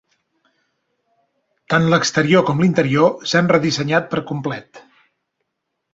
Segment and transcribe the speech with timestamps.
[1.73, 4.85] Tant l'exterior com l'interior s'han redissenyat per complet.